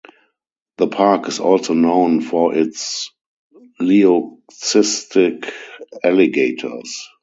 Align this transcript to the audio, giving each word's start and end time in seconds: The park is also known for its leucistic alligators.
The 0.79 0.87
park 0.87 1.27
is 1.27 1.39
also 1.39 1.75
known 1.75 2.21
for 2.21 2.55
its 2.55 3.11
leucistic 3.79 5.47
alligators. 6.03 7.07